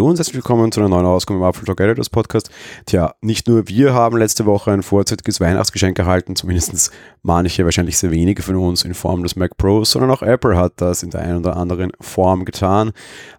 Hallo 0.00 0.08
und 0.08 0.16
herzlich 0.16 0.36
willkommen 0.36 0.72
zu 0.72 0.80
einer 0.80 0.88
neuen 0.88 1.04
Ausgabe 1.04 1.40
im 1.40 1.44
Apfel 1.44 1.66
Talk 1.66 1.78
Editors 1.78 2.08
Podcast. 2.08 2.48
Tja, 2.86 3.14
nicht 3.20 3.46
nur 3.46 3.68
wir 3.68 3.92
haben 3.92 4.16
letzte 4.16 4.46
Woche 4.46 4.72
ein 4.72 4.82
vorzeitiges 4.82 5.40
Weihnachtsgeschenk 5.42 5.98
erhalten, 5.98 6.36
zumindest 6.36 6.90
manche, 7.22 7.66
wahrscheinlich 7.66 7.98
sehr 7.98 8.10
wenige 8.10 8.42
von 8.42 8.56
uns 8.56 8.82
in 8.82 8.94
Form 8.94 9.22
des 9.22 9.36
Mac 9.36 9.58
Pros, 9.58 9.90
sondern 9.90 10.10
auch 10.10 10.22
Apple 10.22 10.56
hat 10.56 10.72
das 10.76 11.02
in 11.02 11.10
der 11.10 11.20
einen 11.20 11.40
oder 11.40 11.58
anderen 11.58 11.92
Form 12.00 12.46
getan. 12.46 12.92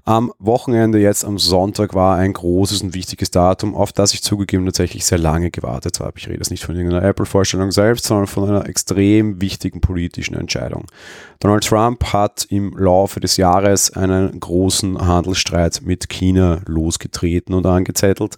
Am 0.03 0.31
Wochenende, 0.37 0.99
jetzt 0.99 1.25
am 1.25 1.39
Sonntag, 1.39 1.95
war 1.95 2.17
ein 2.17 2.31
großes 2.31 2.83
und 2.83 2.93
wichtiges 2.93 3.31
Datum, 3.31 3.73
auf 3.73 3.91
das 3.91 4.13
ich 4.13 4.21
zugegeben 4.21 4.65
tatsächlich 4.65 5.03
sehr 5.03 5.17
lange 5.17 5.49
gewartet 5.49 5.99
habe. 5.99 6.13
Ich 6.17 6.27
rede 6.27 6.37
jetzt 6.37 6.51
nicht 6.51 6.63
von 6.63 6.75
irgendeiner 6.75 7.03
Apple-Vorstellung 7.03 7.71
selbst, 7.71 8.05
sondern 8.05 8.27
von 8.27 8.47
einer 8.47 8.69
extrem 8.69 9.41
wichtigen 9.41 9.81
politischen 9.81 10.35
Entscheidung. 10.35 10.85
Donald 11.39 11.63
Trump 11.63 12.13
hat 12.13 12.45
im 12.49 12.77
Laufe 12.77 13.19
des 13.19 13.37
Jahres 13.37 13.91
einen 13.93 14.39
großen 14.39 14.99
Handelsstreit 14.99 15.81
mit 15.83 16.07
China 16.07 16.50
losgetreten 16.65 17.53
und 17.53 17.65
angezettelt. 17.65 18.35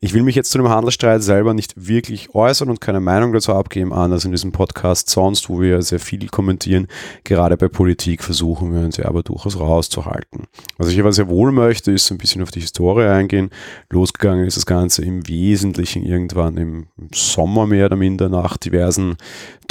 Ich 0.00 0.12
will 0.12 0.22
mich 0.22 0.34
jetzt 0.34 0.50
zu 0.50 0.58
dem 0.58 0.68
Handelsstreit 0.68 1.22
selber 1.22 1.54
nicht 1.54 1.72
wirklich 1.76 2.34
äußern 2.34 2.68
und 2.68 2.80
keine 2.80 3.00
Meinung 3.00 3.32
dazu 3.32 3.54
abgeben, 3.54 3.92
anders 3.92 4.24
in 4.24 4.32
diesem 4.32 4.52
Podcast 4.52 5.08
sonst, 5.08 5.48
wo 5.48 5.60
wir 5.60 5.80
sehr 5.82 6.00
viel 6.00 6.28
kommentieren. 6.28 6.88
Gerade 7.24 7.56
bei 7.56 7.68
Politik 7.68 8.22
versuchen 8.22 8.74
wir 8.74 8.80
uns 8.80 8.96
ja 8.98 9.06
aber 9.06 9.22
durchaus 9.22 9.58
rauszuhalten. 9.58 10.44
Was 10.76 10.88
ich 10.88 11.00
aber 11.00 11.12
sehr 11.12 11.28
wohl 11.28 11.52
möchte, 11.52 11.92
ist 11.92 12.10
ein 12.10 12.18
bisschen 12.18 12.42
auf 12.42 12.50
die 12.50 12.60
Historie 12.60 13.04
eingehen. 13.04 13.50
Losgegangen 13.90 14.46
ist 14.46 14.56
das 14.56 14.66
Ganze 14.66 15.04
im 15.04 15.26
Wesentlichen 15.26 16.04
irgendwann 16.04 16.56
im 16.56 16.86
Sommer 17.12 17.66
mehr 17.66 17.86
oder 17.86 17.96
minder 17.96 18.28
nach 18.28 18.56
diversen 18.56 19.16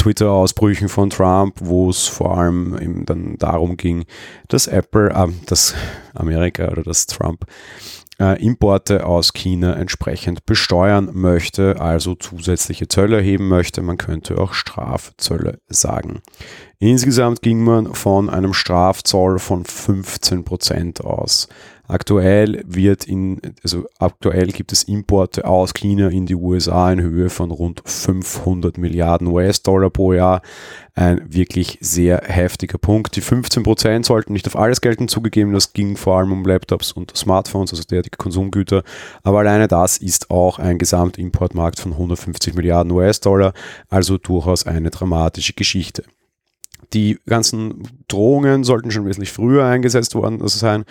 Twitter-Ausbrüchen 0.03 0.89
von 0.89 1.09
Trump, 1.09 1.55
wo 1.62 1.89
es 1.89 2.07
vor 2.07 2.38
allem 2.38 2.77
eben 2.77 3.05
dann 3.05 3.37
darum 3.37 3.77
ging, 3.77 4.04
dass 4.49 4.68
Apple, 4.68 5.10
äh, 5.12 5.27
dass 5.45 5.76
Amerika 6.13 6.68
oder 6.68 6.84
dass 6.84 7.05
Trump 7.05 7.45
äh, 8.20 8.43
Importe 8.43 9.05
aus 9.05 9.32
China 9.32 9.76
entsprechend 9.76 10.45
besteuern 10.45 11.10
möchte, 11.13 11.79
also 11.79 12.15
zusätzliche 12.15 12.90
Zölle 12.90 13.18
erheben 13.18 13.48
möchte. 13.48 13.82
Man 13.82 13.98
könnte 13.98 14.40
auch 14.40 14.54
Strafzölle 14.54 15.60
sagen. 15.68 16.21
Insgesamt 16.79 17.41
ging 17.41 17.63
man 17.63 17.93
von 17.93 18.29
einem 18.29 18.54
Strafzoll 18.54 19.40
von 19.40 19.63
15 19.63 20.43
Prozent 20.43 21.02
aus. 21.02 21.48
Aktuell 21.85 22.63
wird 22.66 23.04
in, 23.04 23.41
also 23.62 23.85
aktuell 23.99 24.48
gibt 24.48 24.71
es 24.71 24.84
Importe 24.84 25.46
aus 25.46 25.74
China 25.74 26.07
in 26.07 26.26
die 26.26 26.35
USA 26.35 26.91
in 26.91 27.01
Höhe 27.01 27.29
von 27.29 27.51
rund 27.51 27.82
500 27.85 28.77
Milliarden 28.77 29.27
US-Dollar 29.27 29.90
pro 29.90 30.13
Jahr. 30.13 30.41
Ein 30.96 31.21
wirklich 31.27 31.77
sehr 31.82 32.21
heftiger 32.26 32.77
Punkt. 32.77 33.18
Die 33.18 33.21
15 33.21 33.63
Prozent 33.63 34.05
sollten 34.05 34.32
nicht 34.32 34.48
auf 34.48 34.55
alles 34.55 34.79
gelten 34.79 35.10
zugegeben. 35.10 35.51
Das 35.51 35.74
ging 35.74 35.98
vor 35.98 36.18
allem 36.18 36.32
um 36.32 36.46
Laptops 36.46 36.94
und 36.94 37.16
Smartphones, 37.18 37.71
also 37.71 37.84
derartige 37.84 38.18
Konsumgüter. 38.18 38.84
Aber 39.21 39.40
alleine 39.40 39.68
das 39.68 39.98
ist 39.98 40.32
auch 40.32 40.60
ein 40.60 40.77
Gesamtimportmarkt 40.77 41.82
von 41.82 41.91
150 41.91 42.55
Milliarden 42.55 42.94
US-Dollar. 42.94 43.54
Also 43.90 44.18
durchaus 44.18 44.66
eine 44.66 44.90
dramatische 44.90 45.54
Geschichte. 45.54 46.04
Die 46.94 47.20
ganzen 47.26 47.88
Drohungen 48.07 48.63
sollten 48.63 48.91
schon 48.91 49.05
wesentlich 49.05 49.32
früher 49.32 49.65
eingesetzt 49.65 50.15
worden 50.15 50.40
sein, 50.48 50.85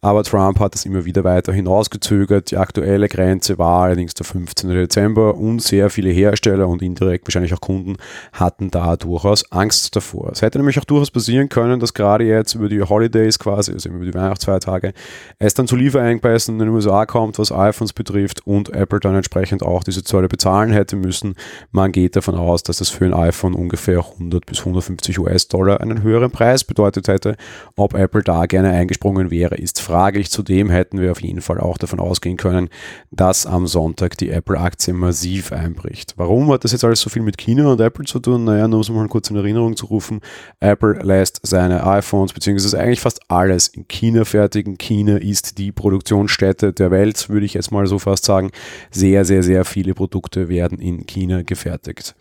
aber 0.00 0.22
Trump 0.22 0.60
hat 0.60 0.74
das 0.74 0.84
immer 0.84 1.04
wieder 1.04 1.24
weiter 1.24 1.52
hinausgezögert. 1.52 2.50
Die 2.50 2.56
aktuelle 2.56 3.08
Grenze 3.08 3.58
war 3.58 3.82
allerdings 3.82 4.14
der 4.14 4.26
15. 4.26 4.70
Dezember 4.70 5.34
und 5.34 5.60
sehr 5.60 5.90
viele 5.90 6.10
Hersteller 6.10 6.68
und 6.68 6.82
indirekt 6.82 7.26
wahrscheinlich 7.26 7.52
auch 7.52 7.60
Kunden 7.60 7.96
hatten 8.32 8.70
da 8.70 8.96
durchaus 8.96 9.50
Angst 9.50 9.96
davor. 9.96 10.30
Es 10.32 10.42
hätte 10.42 10.58
nämlich 10.58 10.78
auch 10.78 10.84
durchaus 10.84 11.10
passieren 11.10 11.48
können, 11.48 11.80
dass 11.80 11.94
gerade 11.94 12.24
jetzt 12.24 12.54
über 12.54 12.68
die 12.68 12.80
Holidays 12.80 13.38
quasi, 13.40 13.72
also 13.72 13.88
über 13.88 14.04
die 14.04 14.14
Weihnachtsfeiertage, 14.14 14.92
es 15.40 15.54
dann 15.54 15.66
zu 15.66 15.74
Lieferengpässen 15.74 16.54
in 16.54 16.66
den 16.66 16.68
USA 16.68 17.04
kommt, 17.04 17.38
was 17.38 17.50
iPhones 17.50 17.92
betrifft 17.92 18.46
und 18.46 18.70
Apple 18.70 19.00
dann 19.00 19.16
entsprechend 19.16 19.64
auch 19.64 19.82
diese 19.82 20.04
Zölle 20.04 20.28
bezahlen 20.28 20.70
hätte 20.70 20.94
müssen. 20.94 21.34
Man 21.72 21.90
geht 21.90 22.14
davon 22.14 22.36
aus, 22.36 22.62
dass 22.62 22.78
das 22.78 22.88
für 22.88 23.04
ein 23.04 23.14
iPhone 23.14 23.54
ungefähr 23.54 23.98
100 23.98 24.46
bis 24.46 24.60
150 24.60 25.18
US-Dollar 25.18 25.80
einen 25.80 26.02
höheren 26.02 26.30
Preis 26.30 26.57
bedeutet 26.64 27.08
hätte. 27.08 27.36
Ob 27.76 27.94
Apple 27.94 28.22
da 28.22 28.46
gerne 28.46 28.70
eingesprungen 28.70 29.30
wäre, 29.30 29.56
ist 29.56 29.80
fraglich. 29.80 30.30
Zudem 30.30 30.70
hätten 30.70 31.00
wir 31.00 31.12
auf 31.12 31.22
jeden 31.22 31.40
Fall 31.40 31.60
auch 31.60 31.78
davon 31.78 32.00
ausgehen 32.00 32.36
können, 32.36 32.68
dass 33.10 33.46
am 33.46 33.66
Sonntag 33.66 34.16
die 34.18 34.30
Apple-Aktie 34.30 34.94
massiv 34.94 35.52
einbricht. 35.52 36.14
Warum 36.16 36.50
hat 36.52 36.64
das 36.64 36.72
jetzt 36.72 36.84
alles 36.84 37.00
so 37.00 37.10
viel 37.10 37.22
mit 37.22 37.38
China 37.38 37.72
und 37.72 37.80
Apple 37.80 38.04
zu 38.04 38.18
tun? 38.18 38.44
Naja, 38.44 38.68
nur 38.68 38.88
um 38.88 38.96
mal 38.96 39.08
kurz 39.08 39.30
in 39.30 39.36
Erinnerung 39.36 39.76
zu 39.76 39.86
rufen. 39.86 40.20
Apple 40.60 41.00
lässt 41.02 41.40
seine 41.42 41.86
iPhones, 41.86 42.32
beziehungsweise 42.32 42.78
eigentlich 42.78 43.00
fast 43.00 43.20
alles 43.28 43.68
in 43.68 43.86
China 43.88 44.24
fertigen. 44.24 44.78
China 44.78 45.16
ist 45.16 45.58
die 45.58 45.72
Produktionsstätte 45.72 46.72
der 46.72 46.90
Welt, 46.90 47.28
würde 47.28 47.46
ich 47.46 47.54
jetzt 47.54 47.70
mal 47.70 47.86
so 47.86 47.98
fast 47.98 48.24
sagen. 48.24 48.50
Sehr, 48.90 49.24
sehr, 49.24 49.42
sehr 49.42 49.64
viele 49.64 49.94
Produkte 49.94 50.48
werden 50.48 50.78
in 50.78 51.06
China 51.06 51.42
gefertigt. 51.42 52.14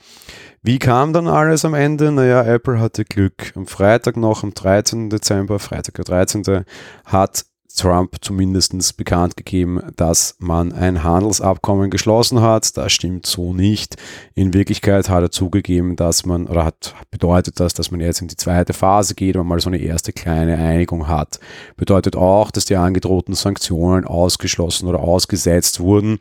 Wie 0.64 0.80
kam 0.80 1.14
dann 1.14 1.28
alles 1.28 1.66
am 1.66 1.74
Ende? 1.74 2.12
Naja, 2.12 2.44
Apple 2.44 2.80
hatte 2.80 3.06
Glück. 3.06 3.54
Am 3.56 3.68
Freitag 3.68 4.18
noch, 4.18 4.44
am 4.44 4.54
13. 4.54 5.10
Dezember, 5.10 5.60
Freitag 5.60 5.96
der 5.96 6.06
13. 6.06 6.66
hat 7.06 7.46
Trump 7.78 8.16
zumindest 8.22 8.98
bekannt 8.98 9.38
gegeben, 9.38 9.80
dass 9.96 10.36
man 10.40 10.74
ein 10.74 11.04
Handelsabkommen 11.04 11.90
geschlossen 11.90 12.42
hat. 12.42 12.76
Das 12.76 12.92
stimmt 12.92 13.26
so 13.26 13.54
nicht. 13.54 13.96
In 14.34 14.54
Wirklichkeit 14.54 15.10
hat 15.10 15.22
er 15.22 15.32
zugegeben, 15.32 15.96
dass 15.96 16.26
man, 16.26 16.48
oder 16.48 16.66
hat 16.66 16.96
bedeutet 17.12 17.60
das, 17.60 17.74
dass 17.74 17.92
man 17.92 18.02
jetzt 18.02 18.22
in 18.22 18.28
die 18.28 18.36
zweite 18.36 18.74
Phase 18.74 19.16
geht 19.16 19.38
und 19.38 19.48
mal 19.48 19.60
so 19.60 19.70
eine 19.70 19.78
erste 19.78 20.12
kleine 20.12 20.58
Einigung 20.58 21.08
hat. 21.08 21.40
Bedeutet 21.76 22.16
auch, 22.16 22.52
dass 22.52 22.66
die 22.66 22.76
angedrohten 22.76 23.36
Sanktionen 23.36 24.06
ausgeschlossen 24.06 24.88
oder 24.88 25.00
ausgesetzt 25.00 25.80
wurden 25.80 26.20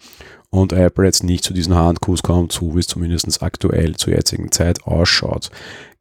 und 0.56 0.72
Apple 0.72 1.05
jetzt 1.05 1.25
nicht 1.25 1.44
zu 1.44 1.53
diesen 1.53 1.75
Handkuss 1.75 2.22
kommt, 2.22 2.53
so 2.53 2.75
wie 2.75 2.81
es 2.81 2.87
zumindest 2.87 3.43
aktuell 3.43 3.97
zur 3.97 4.12
jetzigen 4.12 4.50
Zeit 4.53 4.84
ausschaut. 4.84 5.50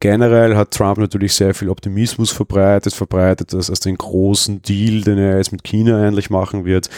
Generell 0.00 0.56
hat 0.56 0.72
Trump 0.72 0.98
natürlich 0.98 1.34
sehr 1.34 1.54
viel 1.54 1.70
Optimismus 1.70 2.30
verbreitet, 2.30 2.94
verbreitet 2.94 3.52
das 3.52 3.70
als 3.70 3.80
den 3.80 3.96
großen 3.96 4.60
Deal, 4.62 5.02
den 5.02 5.18
er 5.18 5.38
jetzt 5.38 5.52
mit 5.52 5.64
China 5.64 6.06
endlich 6.06 6.28
machen 6.28 6.64
wird. 6.64 6.90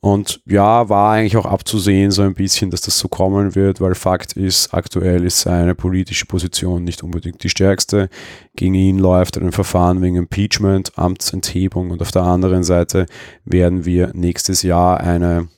Und 0.00 0.40
ja, 0.46 0.88
war 0.88 1.12
eigentlich 1.12 1.36
auch 1.36 1.46
abzusehen 1.46 2.10
so 2.10 2.22
ein 2.22 2.34
bisschen, 2.34 2.70
dass 2.70 2.80
das 2.80 2.98
so 2.98 3.06
kommen 3.06 3.54
wird, 3.54 3.80
weil 3.80 3.94
Fakt 3.94 4.32
ist, 4.32 4.74
aktuell 4.74 5.24
ist 5.24 5.40
seine 5.40 5.76
politische 5.76 6.26
Position 6.26 6.82
nicht 6.82 7.04
unbedingt 7.04 7.42
die 7.44 7.48
stärkste. 7.48 8.08
Gegen 8.56 8.74
ihn 8.74 8.98
läuft 8.98 9.38
ein 9.38 9.52
Verfahren 9.52 10.02
wegen 10.02 10.16
Impeachment, 10.16 10.98
Amtsenthebung 10.98 11.90
und 11.90 12.02
auf 12.02 12.10
der 12.10 12.22
anderen 12.22 12.64
Seite 12.64 13.06
werden 13.44 13.84
wir 13.84 14.10
nächstes 14.12 14.62
Jahr 14.62 14.98
eine 14.98 15.48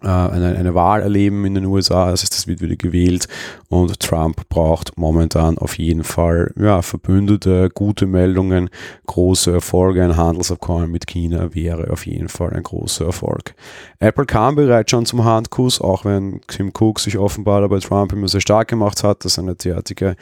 eine, 0.00 0.56
eine 0.56 0.74
Wahl 0.74 1.02
erleben 1.02 1.44
in 1.44 1.54
den 1.54 1.66
USA. 1.66 2.10
Das 2.10 2.22
heißt, 2.22 2.34
es 2.34 2.46
wird 2.46 2.60
wieder 2.60 2.76
gewählt 2.76 3.28
und 3.68 4.00
Trump 4.00 4.48
braucht 4.48 4.96
momentan 4.96 5.58
auf 5.58 5.78
jeden 5.78 6.02
Fall 6.02 6.52
ja, 6.56 6.82
Verbündete, 6.82 7.68
gute 7.72 8.06
Meldungen, 8.06 8.70
große 9.06 9.52
Erfolge. 9.52 10.02
Ein 10.02 10.16
Handelsabkommen 10.16 10.90
mit 10.90 11.06
China 11.06 11.54
wäre 11.54 11.90
auf 11.90 12.06
jeden 12.06 12.28
Fall 12.28 12.50
ein 12.50 12.62
großer 12.62 13.06
Erfolg. 13.06 13.54
Apple 13.98 14.26
kam 14.26 14.56
bereits 14.56 14.90
schon 14.90 15.06
zum 15.06 15.24
Handkuss, 15.24 15.80
auch 15.80 16.04
wenn 16.04 16.40
Tim 16.48 16.72
Cook 16.76 16.98
sich 16.98 17.18
offenbar 17.18 17.68
bei 17.68 17.78
Trump 17.78 18.12
immer 18.12 18.28
sehr 18.28 18.40
stark 18.40 18.68
gemacht 18.68 19.04
hat, 19.04 19.24
dass 19.24 19.38
eine 19.38 19.54
derartige 19.54 20.16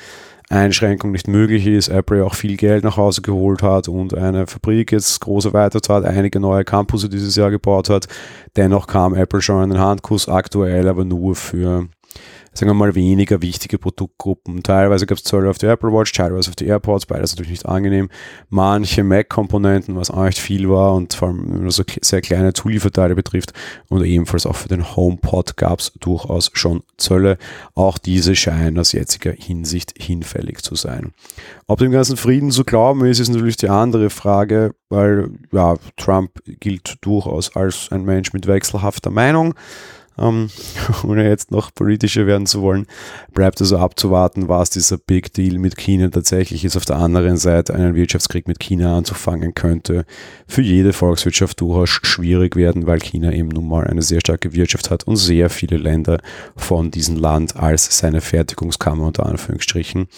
Einschränkung 0.50 1.12
nicht 1.12 1.28
möglich 1.28 1.66
ist, 1.66 1.88
Apple 1.88 2.25
auch 2.25 2.34
viel 2.34 2.56
Geld 2.56 2.83
nach 2.83 2.97
Hause 2.97 3.22
geholt 3.22 3.62
hat 3.62 3.87
und 3.87 4.15
eine 4.15 4.49
Fabrik 4.49 4.91
jetzt 4.91 5.21
groß 5.21 5.44
erweitert 5.47 5.88
hat, 5.88 6.05
einige 6.05 6.41
neue 6.41 6.65
Campusse 6.65 7.09
dieses 7.09 7.37
Jahr 7.37 7.50
gebaut 7.50 7.88
hat. 7.88 8.09
Dennoch 8.56 8.88
kam 8.88 9.15
Apple 9.15 9.41
schon 9.41 9.62
einen 9.62 9.78
Handkuss, 9.78 10.28
aktuell 10.28 10.88
aber 10.88 11.05
nur 11.05 11.37
für 11.37 11.87
sagen 12.53 12.71
wir 12.71 12.75
mal, 12.75 12.94
weniger 12.94 13.43
wichtige 13.43 13.78
Produktgruppen. 13.78 14.62
Teilweise 14.62 15.06
gab 15.06 15.19
es 15.19 15.25
Zölle 15.25 15.49
auf 15.49 15.58
die 15.58 15.67
Apple 15.67 15.93
Watch, 15.93 16.12
teilweise 16.12 16.50
auf 16.50 16.56
die 16.56 16.67
AirPods, 16.67 17.06
beides 17.06 17.32
natürlich 17.32 17.50
nicht 17.50 17.67
angenehm. 17.67 18.08
Manche 18.49 19.05
Mac-Komponenten, 19.05 19.97
was 19.97 20.11
auch 20.11 20.26
echt 20.26 20.38
viel 20.38 20.69
war 20.69 20.94
und 20.94 21.14
vor 21.14 21.29
allem 21.29 21.49
man 21.49 21.70
so 21.70 21.85
sehr 22.00 22.20
kleine 22.20 22.52
Zulieferteile 22.52 23.14
betrifft 23.14 23.52
und 23.88 24.05
ebenfalls 24.05 24.47
auch 24.47 24.56
für 24.56 24.69
den 24.69 24.97
HomePod 24.97 25.56
gab 25.56 25.79
es 25.79 25.93
durchaus 26.00 26.50
schon 26.52 26.82
Zölle. 26.97 27.38
Auch 27.75 27.99
diese 27.99 28.35
scheinen 28.35 28.79
aus 28.79 28.93
jetziger 28.93 29.32
Hinsicht 29.32 29.94
hinfällig 29.97 30.62
zu 30.62 30.75
sein. 30.75 31.12
Ob 31.67 31.79
dem 31.79 31.93
ganzen 31.93 32.17
Frieden 32.17 32.50
zu 32.50 32.64
glauben 32.64 33.05
ist, 33.05 33.20
ist 33.20 33.29
natürlich 33.29 33.56
die 33.56 33.69
andere 33.69 34.11
Frage, 34.11 34.75
weil 34.88 35.31
ja, 35.52 35.76
Trump 35.97 36.32
gilt 36.44 36.97
durchaus 37.00 37.55
als 37.55 37.93
ein 37.93 38.05
Mensch 38.05 38.32
mit 38.32 38.47
wechselhafter 38.47 39.11
Meinung 39.11 39.55
ähm, 40.20 40.50
ohne 41.05 41.28
jetzt 41.28 41.50
noch 41.50 41.72
politischer 41.75 42.26
werden 42.26 42.46
zu 42.46 42.62
wollen, 42.62 42.87
bleibt 43.32 43.61
also 43.61 43.78
abzuwarten, 43.78 44.49
was 44.49 44.70
dieser 44.70 44.99
Big 44.99 45.32
Deal 45.32 45.58
mit 45.58 45.76
China 45.76 46.08
tatsächlich 46.08 46.64
ist. 46.64 46.76
Auf 46.76 46.84
der 46.84 46.96
anderen 46.96 47.37
Seite 47.37 47.75
einen 47.75 47.94
Wirtschaftskrieg 47.94 48.46
mit 48.46 48.61
China 48.61 48.96
anzufangen 48.96 49.55
könnte 49.55 50.05
für 50.46 50.62
jede 50.62 50.93
Volkswirtschaft 50.93 51.61
durchaus 51.61 51.88
schwierig 51.88 52.56
werden, 52.56 52.87
weil 52.87 53.00
China 53.00 53.32
eben 53.32 53.49
nun 53.49 53.69
mal 53.69 53.87
eine 53.87 54.02
sehr 54.02 54.20
starke 54.20 54.52
Wirtschaft 54.52 54.90
hat 54.90 55.05
und 55.05 55.17
sehr 55.17 55.50
viele 55.50 55.76
Länder 55.76 56.20
von 56.56 56.90
diesem 56.90 57.16
Land 57.16 57.56
als 57.56 57.99
seine 57.99 58.20
Fertigungskammer 58.20 59.06
unter 59.06 59.26
Anführungsstrichen 59.26 60.08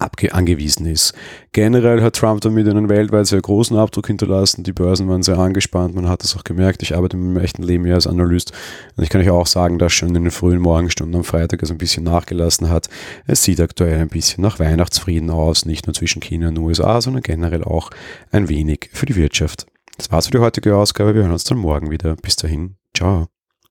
angewiesen 0.00 0.86
ist. 0.86 1.14
Generell 1.52 2.02
hat 2.02 2.16
Trump 2.16 2.40
damit 2.40 2.66
einen 2.68 2.88
weltweit 2.88 3.26
sehr 3.26 3.40
großen 3.40 3.76
Abdruck 3.76 4.06
hinterlassen. 4.06 4.64
Die 4.64 4.72
Börsen 4.72 5.08
waren 5.08 5.22
sehr 5.22 5.38
angespannt, 5.38 5.94
man 5.94 6.08
hat 6.08 6.22
das 6.22 6.36
auch 6.36 6.44
gemerkt. 6.44 6.82
Ich 6.82 6.96
arbeite 6.96 7.16
meinem 7.16 7.42
echten 7.42 7.62
Leben 7.62 7.86
ja 7.86 7.94
als 7.94 8.06
Analyst 8.06 8.52
und 8.96 9.04
ich 9.04 9.10
kann 9.10 9.20
euch 9.20 9.30
auch 9.30 9.46
sagen, 9.46 9.78
dass 9.78 9.92
schon 9.92 10.08
in 10.08 10.14
den 10.14 10.30
frühen 10.30 10.60
Morgenstunden 10.60 11.16
am 11.16 11.24
Freitag 11.24 11.62
es 11.62 11.70
ein 11.70 11.78
bisschen 11.78 12.04
nachgelassen 12.04 12.70
hat. 12.70 12.88
Es 13.26 13.42
sieht 13.42 13.60
aktuell 13.60 13.98
ein 13.98 14.08
bisschen 14.08 14.42
nach 14.42 14.58
Weihnachtsfrieden 14.58 15.30
aus, 15.30 15.66
nicht 15.66 15.86
nur 15.86 15.94
zwischen 15.94 16.20
China 16.20 16.48
und 16.48 16.58
USA, 16.58 17.00
sondern 17.00 17.22
generell 17.22 17.64
auch 17.64 17.90
ein 18.30 18.48
wenig 18.48 18.90
für 18.92 19.06
die 19.06 19.16
Wirtschaft. 19.16 19.66
Das 19.96 20.10
war's 20.10 20.26
für 20.26 20.32
die 20.32 20.38
heutige 20.38 20.76
Ausgabe. 20.76 21.14
Wir 21.14 21.22
hören 21.22 21.32
uns 21.32 21.44
dann 21.44 21.58
morgen 21.58 21.90
wieder. 21.90 22.16
Bis 22.16 22.36
dahin. 22.36 22.76
Ciao. 22.96 23.28